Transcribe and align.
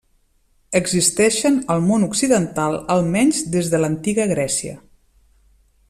Existeixen 0.79 1.59
al 1.75 1.83
món 1.89 2.07
occidental 2.07 2.79
almenys 2.95 3.43
des 3.57 3.71
de 3.75 3.83
l'antiga 3.83 4.27
Grècia. 4.33 4.77